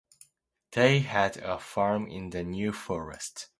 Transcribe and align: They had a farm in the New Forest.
They 0.71 1.01
had 1.01 1.37
a 1.37 1.59
farm 1.59 2.07
in 2.09 2.31
the 2.31 2.41
New 2.43 2.71
Forest. 2.73 3.49